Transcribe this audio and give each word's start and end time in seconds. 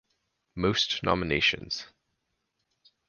Most 0.55 1.03
nominations 1.03 1.85